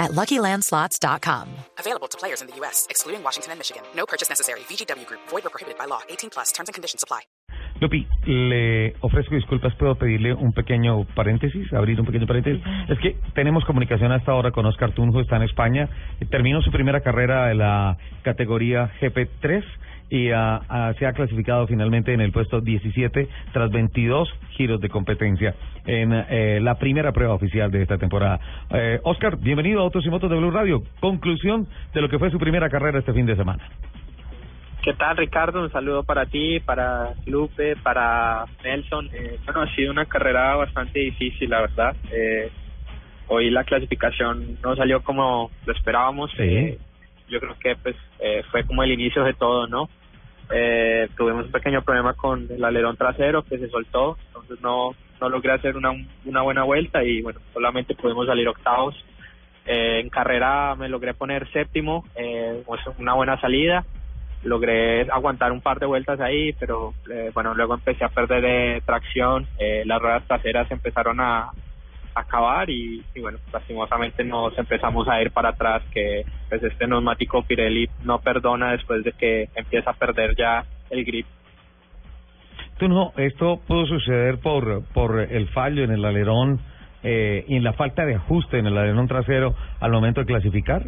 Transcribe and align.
at 0.00 0.12
LuckyLandSlots.com. 0.12 1.46
Available 1.78 2.08
to 2.08 2.18
players 2.18 2.40
in 2.40 2.48
the 2.48 2.56
U.S., 2.64 2.86
excluding 2.90 3.22
Washington 3.22 3.52
and 3.52 3.60
Michigan. 3.60 3.82
No 3.94 4.06
purchase 4.06 4.28
necessary. 4.28 4.60
VGW 4.60 5.06
Group. 5.06 5.20
Void 5.28 5.46
or 5.46 5.50
prohibited 5.50 5.78
by 5.78 5.84
law. 5.84 6.00
18 6.08 6.30
plus. 6.30 6.50
Terms 6.50 6.68
and 6.68 6.74
conditions 6.74 7.04
apply. 7.04 7.20
Lupi, 7.80 8.06
le 8.26 8.94
ofrezco 9.00 9.34
disculpas, 9.34 9.74
puedo 9.76 9.94
pedirle 9.94 10.34
un 10.34 10.52
pequeño 10.52 11.06
paréntesis, 11.14 11.72
abrir 11.72 11.98
un 11.98 12.04
pequeño 12.04 12.26
paréntesis. 12.26 12.62
Es 12.88 12.98
que 12.98 13.16
tenemos 13.34 13.64
comunicación 13.64 14.12
hasta 14.12 14.32
ahora 14.32 14.50
con 14.50 14.66
Oscar 14.66 14.92
Tunjo, 14.92 15.20
está 15.20 15.36
en 15.36 15.44
España, 15.44 15.88
terminó 16.30 16.60
su 16.60 16.70
primera 16.70 17.00
carrera 17.00 17.46
de 17.46 17.54
la 17.54 17.96
categoría 18.22 18.92
GP3 19.00 19.64
y 20.10 20.30
ah, 20.32 20.60
ah, 20.68 20.92
se 20.98 21.06
ha 21.06 21.12
clasificado 21.12 21.66
finalmente 21.66 22.12
en 22.12 22.20
el 22.20 22.32
puesto 22.32 22.60
17 22.60 23.28
tras 23.52 23.70
22 23.70 24.28
giros 24.50 24.80
de 24.80 24.88
competencia 24.88 25.54
en 25.86 26.12
eh, 26.12 26.58
la 26.60 26.74
primera 26.74 27.12
prueba 27.12 27.34
oficial 27.34 27.70
de 27.70 27.82
esta 27.82 27.96
temporada. 27.96 28.40
Eh, 28.70 29.00
Oscar, 29.04 29.38
bienvenido 29.38 29.80
a 29.80 29.84
Autos 29.84 30.04
y 30.04 30.10
Motos 30.10 30.30
de 30.30 30.36
Blue 30.36 30.50
Radio. 30.50 30.82
Conclusión 31.00 31.66
de 31.94 32.00
lo 32.00 32.08
que 32.08 32.18
fue 32.18 32.30
su 32.30 32.38
primera 32.38 32.68
carrera 32.68 32.98
este 32.98 33.12
fin 33.12 33.26
de 33.26 33.36
semana. 33.36 33.64
¿Qué 34.82 34.94
tal, 34.94 35.16
Ricardo? 35.16 35.62
Un 35.62 35.70
saludo 35.70 36.02
para 36.02 36.26
ti, 36.26 36.58
para 36.60 37.12
Lupe, 37.26 37.76
para 37.76 38.46
Nelson. 38.64 39.10
Eh, 39.12 39.38
bueno, 39.44 39.62
ha 39.62 39.74
sido 39.74 39.92
una 39.92 40.06
carrera 40.06 40.56
bastante 40.56 41.00
difícil, 41.00 41.50
la 41.50 41.60
verdad. 41.60 41.94
Eh, 42.10 42.50
hoy 43.28 43.50
la 43.50 43.64
clasificación 43.64 44.58
no 44.62 44.74
salió 44.76 45.02
como 45.02 45.50
lo 45.66 45.72
esperábamos. 45.72 46.32
Eh, 46.38 46.78
yo 47.28 47.40
creo 47.40 47.56
que 47.58 47.76
pues 47.76 47.96
eh, 48.18 48.42
fue 48.50 48.64
como 48.64 48.82
el 48.82 48.92
inicio 48.92 49.22
de 49.24 49.34
todo, 49.34 49.66
¿no? 49.66 49.88
Eh, 50.52 51.08
tuvimos 51.16 51.46
un 51.46 51.52
pequeño 51.52 51.82
problema 51.82 52.14
con 52.14 52.46
el 52.50 52.64
alerón 52.64 52.96
trasero 52.96 53.42
que 53.42 53.58
se 53.58 53.68
soltó, 53.68 54.16
entonces 54.28 54.60
no 54.60 54.94
no 55.20 55.28
logré 55.28 55.52
hacer 55.52 55.76
una, 55.76 55.90
una 56.24 56.42
buena 56.42 56.62
vuelta 56.62 57.04
y 57.04 57.20
bueno, 57.20 57.40
solamente 57.52 57.94
pudimos 57.94 58.26
salir 58.26 58.48
octavos. 58.48 58.94
Eh, 59.66 60.00
en 60.00 60.08
carrera 60.08 60.74
me 60.76 60.88
logré 60.88 61.12
poner 61.12 61.46
séptimo, 61.52 62.04
eh, 62.16 62.62
pues 62.66 62.80
una 62.98 63.12
buena 63.12 63.38
salida 63.38 63.84
logré 64.42 65.02
aguantar 65.10 65.52
un 65.52 65.60
par 65.60 65.78
de 65.78 65.86
vueltas 65.86 66.20
ahí, 66.20 66.52
pero 66.54 66.94
eh, 67.12 67.30
bueno, 67.34 67.54
luego 67.54 67.74
empecé 67.74 68.04
a 68.04 68.08
perder 68.08 68.44
eh, 68.44 68.82
tracción, 68.84 69.46
eh, 69.58 69.82
las 69.84 70.00
ruedas 70.00 70.26
traseras 70.26 70.70
empezaron 70.70 71.20
a, 71.20 71.50
acabar 72.14 72.68
y, 72.70 73.02
y, 73.14 73.20
bueno, 73.20 73.38
lastimosamente 73.52 74.24
nos 74.24 74.56
empezamos 74.58 75.08
a 75.08 75.20
ir 75.22 75.30
para 75.30 75.50
atrás, 75.50 75.82
que 75.92 76.24
pues 76.48 76.62
este 76.62 76.86
neumático 76.86 77.42
Pirelli 77.42 77.88
no 78.04 78.20
perdona 78.20 78.72
después 78.72 79.04
de 79.04 79.12
que 79.12 79.48
empieza 79.54 79.90
a 79.90 79.94
perder 79.94 80.34
ya 80.36 80.64
el 80.90 81.04
grip. 81.04 81.26
Tú 82.78 82.88
no, 82.88 83.12
esto 83.16 83.60
pudo 83.66 83.86
suceder 83.86 84.38
por, 84.38 84.84
por 84.94 85.20
el 85.20 85.48
fallo 85.48 85.84
en 85.84 85.90
el 85.90 86.04
alerón 86.04 86.60
eh, 87.02 87.44
y 87.46 87.56
en 87.56 87.64
la 87.64 87.74
falta 87.74 88.04
de 88.04 88.14
ajuste 88.14 88.58
en 88.58 88.66
el 88.66 88.76
alerón 88.76 89.06
trasero 89.06 89.54
al 89.80 89.92
momento 89.92 90.20
de 90.20 90.26
clasificar. 90.26 90.84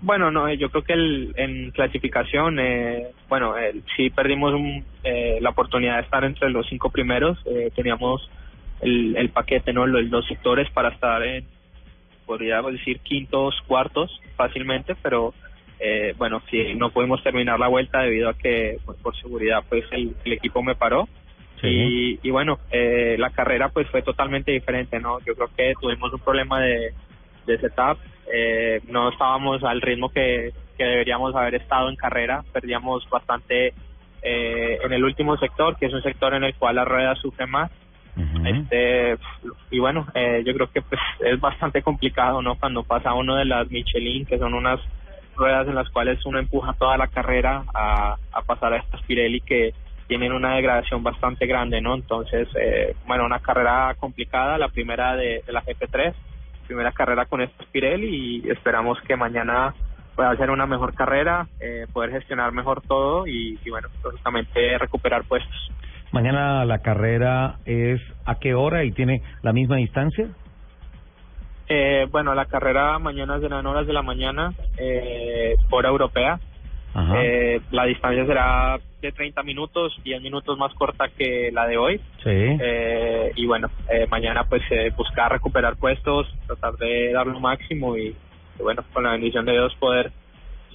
Bueno, 0.00 0.30
no, 0.30 0.52
yo 0.52 0.68
creo 0.68 0.82
que 0.82 0.92
el, 0.92 1.32
en 1.36 1.70
clasificación, 1.70 2.58
eh, 2.58 3.08
bueno, 3.28 3.56
eh, 3.56 3.74
sí 3.96 4.10
perdimos 4.10 4.52
un, 4.52 4.84
eh, 5.02 5.38
la 5.40 5.50
oportunidad 5.50 5.96
de 5.96 6.02
estar 6.02 6.24
entre 6.24 6.50
los 6.50 6.66
cinco 6.68 6.90
primeros. 6.90 7.38
Eh, 7.46 7.70
teníamos 7.74 8.28
el, 8.80 9.16
el 9.16 9.30
paquete, 9.30 9.72
¿no? 9.72 9.86
Los 9.86 10.10
dos 10.10 10.26
sectores 10.26 10.70
para 10.70 10.90
estar 10.90 11.22
en, 11.22 11.44
podríamos 12.26 12.72
decir, 12.72 13.00
quintos, 13.00 13.54
cuartos 13.66 14.20
fácilmente, 14.36 14.94
pero 15.02 15.34
eh, 15.80 16.14
bueno, 16.16 16.42
sí, 16.50 16.74
no 16.74 16.90
pudimos 16.90 17.22
terminar 17.22 17.58
la 17.58 17.68
vuelta 17.68 18.00
debido 18.00 18.28
a 18.28 18.34
que, 18.34 18.78
pues, 18.84 18.98
por 18.98 19.16
seguridad, 19.16 19.62
pues 19.68 19.84
el, 19.90 20.14
el 20.24 20.32
equipo 20.32 20.62
me 20.62 20.74
paró. 20.74 21.08
Sí. 21.60 21.68
Y, 21.68 22.20
y 22.22 22.30
bueno, 22.30 22.58
eh, 22.70 23.16
la 23.18 23.30
carrera 23.30 23.68
pues 23.68 23.88
fue 23.88 24.02
totalmente 24.02 24.52
diferente, 24.52 25.00
¿no? 25.00 25.20
Yo 25.20 25.34
creo 25.34 25.48
que 25.56 25.72
tuvimos 25.80 26.12
un 26.12 26.20
problema 26.20 26.60
de, 26.60 26.92
de 27.46 27.58
setup, 27.58 27.98
eh, 28.32 28.80
no 28.88 29.10
estábamos 29.10 29.62
al 29.62 29.80
ritmo 29.80 30.08
que, 30.10 30.52
que 30.76 30.84
deberíamos 30.84 31.34
haber 31.34 31.54
estado 31.54 31.88
en 31.88 31.96
carrera, 31.96 32.44
perdíamos 32.52 33.08
bastante 33.08 33.72
eh, 34.22 34.78
en 34.82 34.92
el 34.92 35.04
último 35.04 35.36
sector, 35.36 35.76
que 35.78 35.86
es 35.86 35.92
un 35.92 36.02
sector 36.02 36.34
en 36.34 36.44
el 36.44 36.54
cual 36.54 36.76
la 36.76 36.84
rueda 36.84 37.14
sufre 37.14 37.46
más. 37.46 37.70
Este 38.16 39.16
y 39.70 39.78
bueno, 39.80 40.06
eh, 40.14 40.42
yo 40.46 40.54
creo 40.54 40.70
que 40.70 40.82
pues 40.82 41.00
es 41.20 41.40
bastante 41.40 41.82
complicado, 41.82 42.42
¿no? 42.42 42.56
Cuando 42.56 42.84
pasa 42.84 43.14
uno 43.14 43.34
de 43.36 43.44
las 43.44 43.68
Michelin, 43.70 44.24
que 44.24 44.38
son 44.38 44.54
unas 44.54 44.80
ruedas 45.36 45.66
en 45.66 45.74
las 45.74 45.88
cuales 45.90 46.24
uno 46.24 46.38
empuja 46.38 46.74
toda 46.74 46.96
la 46.96 47.08
carrera 47.08 47.64
a, 47.74 48.16
pasar 48.46 48.72
a 48.72 48.76
estas 48.76 49.02
Pirelli 49.02 49.40
que 49.40 49.74
tienen 50.06 50.32
una 50.32 50.54
degradación 50.54 51.02
bastante 51.02 51.46
grande, 51.46 51.80
¿no? 51.80 51.94
Entonces, 51.94 52.46
eh, 52.60 52.94
bueno, 53.06 53.24
una 53.24 53.40
carrera 53.40 53.94
complicada, 53.98 54.58
la 54.58 54.68
primera 54.68 55.16
de, 55.16 55.42
la 55.48 55.62
GP3, 55.62 56.14
primera 56.66 56.92
carrera 56.92 57.26
con 57.26 57.40
estos 57.40 57.66
Pirelli 57.68 58.42
y 58.44 58.50
esperamos 58.50 59.00
que 59.02 59.16
mañana 59.16 59.74
pueda 60.14 60.36
ser 60.36 60.50
una 60.50 60.66
mejor 60.66 60.94
carrera, 60.94 61.48
eh, 61.58 61.86
poder 61.92 62.12
gestionar 62.12 62.52
mejor 62.52 62.82
todo 62.82 63.26
y, 63.26 63.58
y 63.64 63.70
bueno, 63.70 63.88
lógicamente 64.04 64.78
recuperar 64.78 65.24
puestos. 65.24 65.70
Mañana 66.14 66.64
la 66.64 66.78
carrera 66.78 67.56
es 67.66 68.00
a 68.24 68.36
qué 68.36 68.54
hora 68.54 68.84
y 68.84 68.92
tiene 68.92 69.20
la 69.42 69.52
misma 69.52 69.78
distancia. 69.78 70.28
Eh, 71.68 72.06
bueno, 72.08 72.36
la 72.36 72.44
carrera 72.44 73.00
mañana 73.00 73.40
será 73.40 73.58
en 73.58 73.66
horas 73.66 73.84
de 73.84 73.92
la 73.92 74.02
mañana, 74.02 74.52
eh, 74.78 75.56
hora 75.70 75.88
europea. 75.88 76.38
Eh, 77.16 77.60
la 77.72 77.86
distancia 77.86 78.24
será 78.26 78.78
de 79.02 79.10
30 79.10 79.42
minutos, 79.42 79.92
10 80.04 80.22
minutos 80.22 80.56
más 80.56 80.72
corta 80.74 81.08
que 81.08 81.50
la 81.52 81.66
de 81.66 81.78
hoy. 81.78 81.98
sí. 82.22 82.30
Eh, 82.30 83.32
y 83.34 83.46
bueno, 83.46 83.68
eh, 83.92 84.06
mañana 84.08 84.44
pues 84.44 84.62
eh, 84.70 84.92
buscar 84.96 85.32
recuperar 85.32 85.74
puestos, 85.74 86.32
tratar 86.46 86.76
de 86.76 87.12
dar 87.12 87.26
lo 87.26 87.40
máximo 87.40 87.96
y, 87.96 88.14
y 88.60 88.62
bueno, 88.62 88.84
con 88.92 89.02
la 89.02 89.10
bendición 89.10 89.46
de 89.46 89.52
Dios 89.52 89.74
poder, 89.80 90.12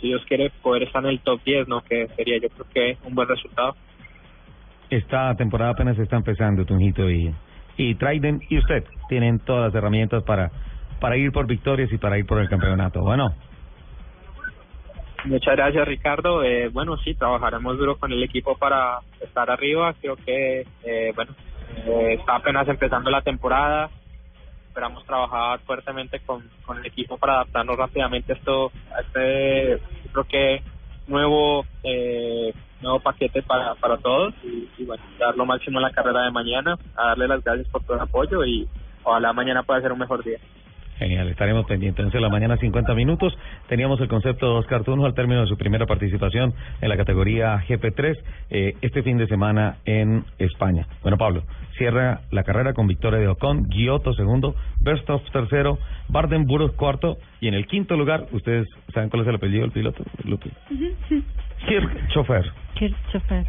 si 0.02 0.08
Dios 0.08 0.22
quiere, 0.28 0.52
poder 0.62 0.84
estar 0.84 1.02
en 1.06 1.12
el 1.12 1.22
top 1.22 1.40
10, 1.46 1.70
¿no? 1.70 1.80
Que 1.80 2.10
sería 2.18 2.40
yo 2.40 2.50
creo 2.50 2.68
que 2.74 2.98
un 3.08 3.16
buen 3.16 3.30
resultado. 3.30 3.78
Esta 4.90 5.36
temporada 5.36 5.72
apenas 5.72 5.98
está 6.00 6.18
empezando, 6.18 6.66
Tunjito 6.66 7.10
y, 7.10 7.34
y 7.78 7.96
Trident 7.96 8.44
y 8.50 8.58
usted 8.58 8.84
tienen 9.08 9.40
todas 9.40 9.66
las 9.66 9.76
herramientas 9.76 10.24
para, 10.24 10.52
para 11.00 11.18
ir 11.18 11.32
por 11.32 11.46
victorias 11.46 11.92
y 11.92 11.98
para 11.98 12.18
ir 12.18 12.26
por 12.26 12.40
el 12.40 12.50
campeonato. 12.50 13.02
Bueno, 13.02 13.34
Muchas 15.26 15.56
gracias, 15.56 15.88
Ricardo. 15.88 16.44
Eh, 16.44 16.70
bueno, 16.70 16.96
sí, 16.98 17.14
trabajaremos 17.14 17.78
duro 17.78 17.98
con 17.98 18.12
el 18.12 18.24
equipo 18.24 18.58
para 18.58 19.00
estar 19.20 19.50
arriba. 19.50 19.94
Creo 20.02 20.16
que, 20.16 20.66
eh, 20.86 21.12
bueno, 21.14 21.34
eh, 21.86 22.16
está 22.20 22.38
apenas 22.38 22.68
empezando 22.68 23.12
la 23.12 23.22
temporada. 23.22 23.90
Esperamos 24.68 25.06
trabajar 25.06 25.60
fuertemente 25.62 26.22
con, 26.22 26.44
con 26.66 26.78
el 26.78 26.86
equipo 26.86 27.18
para 27.18 27.34
adaptarnos 27.34 27.78
rápidamente 27.78 28.32
a 28.32 28.36
esto, 28.36 28.72
a 28.96 29.02
este, 29.02 29.80
creo 30.14 30.24
que 30.24 30.62
nuevo 31.08 31.66
eh, 31.84 32.54
nuevo 32.82 33.00
paquete 33.00 33.42
para, 33.44 33.76
para 33.76 33.98
todos 33.98 34.34
y, 34.44 34.84
bueno, 34.86 35.04
dar 35.20 35.36
lo 35.36 35.46
máximo 35.46 35.80
en 35.80 35.84
la 35.84 35.92
carrera 35.92 36.24
de 36.24 36.32
mañana, 36.32 36.78
a 36.96 37.08
darle 37.10 37.28
las 37.28 37.44
gracias 37.44 37.68
por 37.68 37.84
todo 37.84 37.98
el 37.98 38.04
apoyo 38.04 38.46
y 38.46 38.68
ojalá 39.04 39.34
mañana 39.34 39.64
pueda 39.64 39.82
ser 39.82 39.92
un 39.92 40.00
mejor 40.00 40.24
día. 40.24 40.40
Genial, 41.00 41.30
estaremos 41.30 41.66
pendientes. 41.66 42.00
Entonces, 42.00 42.22
la 42.22 42.28
mañana 42.28 42.58
50 42.58 42.94
minutos 42.94 43.34
teníamos 43.70 44.02
el 44.02 44.10
concepto 44.10 44.48
de 44.48 44.60
Oscar 44.60 44.84
Tunjo 44.84 45.06
al 45.06 45.14
término 45.14 45.42
de 45.42 45.48
su 45.48 45.58
primera 45.58 45.86
participación 45.86 46.54
en 46.82 46.90
la 46.90 46.98
categoría 46.98 47.64
GP3 47.68 48.18
eh, 48.50 48.74
este 48.82 49.02
fin 49.02 49.18
de 49.18 49.26
semana 49.28 49.78
en 49.86 50.26
España. 50.40 50.88
Bueno, 51.02 51.18
Pablo, 51.18 51.44
cierra 51.78 52.20
la 52.32 52.44
carrera 52.44 52.74
con 52.74 52.88
victoria 52.88 53.18
de 53.18 53.30
Ocon, 53.30 53.70
Giotto 53.70 54.14
segundo, 54.14 54.56
Verstappen 54.82 55.32
tercero, 55.32 55.80
Bardenburg 56.10 56.76
cuarto 56.76 57.18
y 57.40 57.48
en 57.48 57.54
el 57.54 57.66
quinto 57.66 57.96
lugar, 57.96 58.26
ustedes 58.34 58.68
saben 58.94 59.10
cuál 59.10 59.22
es 59.22 59.30
el 59.30 59.36
apellido 59.36 59.62
del 59.62 59.72
piloto, 59.72 60.04
Lupi. 60.26 60.52
Kirchhofer. 61.66 62.52
Christopher. 62.76 63.46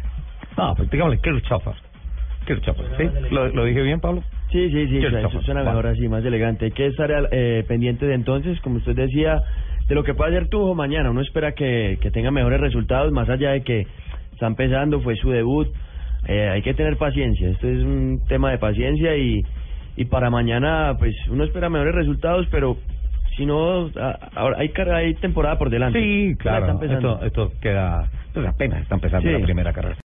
No, 0.57 0.73
pues 0.75 0.89
digámosle 0.89 1.19
Kirchhofer. 1.19 1.73
Kirchhofer, 1.73 1.90
¿sí? 2.97 3.09
¿Lo, 3.31 3.47
¿Lo 3.49 3.65
dije 3.65 3.81
bien, 3.81 3.99
Pablo? 3.99 4.23
Sí, 4.51 4.69
sí, 4.69 4.87
sí, 4.87 4.99
Cierto, 4.99 5.27
eso 5.29 5.41
suena 5.43 5.63
mejor 5.63 5.87
así, 5.87 6.07
más 6.07 6.25
elegante. 6.25 6.65
Hay 6.65 6.71
que 6.71 6.87
estar 6.87 7.09
eh, 7.31 7.63
pendiente 7.67 8.05
de 8.05 8.15
entonces, 8.15 8.59
como 8.61 8.77
usted 8.77 8.95
decía, 8.95 9.41
de 9.87 9.95
lo 9.95 10.03
que 10.03 10.13
puede 10.13 10.35
hacer 10.35 10.49
Tujo 10.49 10.75
mañana. 10.75 11.09
Uno 11.11 11.21
espera 11.21 11.53
que, 11.53 11.97
que 12.01 12.11
tenga 12.11 12.31
mejores 12.31 12.59
resultados, 12.59 13.11
más 13.11 13.29
allá 13.29 13.51
de 13.51 13.61
que 13.61 13.87
está 14.33 14.47
empezando, 14.47 14.99
fue 15.01 15.15
su 15.15 15.29
debut. 15.29 15.67
Eh, 16.27 16.49
hay 16.49 16.61
que 16.61 16.73
tener 16.73 16.97
paciencia, 16.97 17.49
esto 17.49 17.67
es 17.67 17.81
un 17.83 18.21
tema 18.27 18.51
de 18.51 18.59
paciencia 18.59 19.15
y, 19.17 19.41
y 19.95 20.05
para 20.05 20.29
mañana, 20.29 20.95
pues 20.99 21.15
uno 21.29 21.43
espera 21.45 21.67
mejores 21.69 21.95
resultados, 21.95 22.47
pero 22.51 22.77
si 23.35 23.45
no, 23.45 23.89
ahora 24.35 24.57
hay, 24.59 24.71
hay 24.93 25.13
temporada 25.15 25.57
por 25.57 25.69
delante. 25.69 25.99
Sí, 25.99 26.35
claro. 26.37 26.79
Esto, 26.83 27.25
esto 27.25 27.51
queda, 27.59 28.07
pues 28.33 28.45
apenas 28.45 28.81
está 28.83 28.95
empezando 28.95 29.29
Sí. 29.29 29.33
la 29.33 29.43
primera 29.43 29.73
carrera. 29.73 29.95